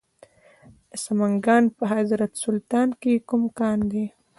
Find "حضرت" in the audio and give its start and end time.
1.93-2.31